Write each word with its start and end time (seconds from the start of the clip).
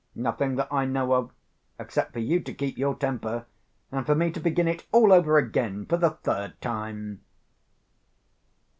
Nothing 0.15 0.55
that 0.55 0.69
I 0.73 0.85
know 0.85 1.13
of, 1.13 1.29
except 1.79 2.13
for 2.13 2.17
you 2.17 2.39
to 2.39 2.53
keep 2.55 2.75
your 2.75 2.95
temper, 2.95 3.45
and 3.91 4.03
for 4.03 4.15
me 4.15 4.31
to 4.31 4.39
begin 4.39 4.67
it 4.67 4.87
all 4.91 5.13
over 5.13 5.37
again 5.37 5.85
for 5.85 5.97
the 5.97 6.09
third 6.09 6.59
time. 6.59 7.21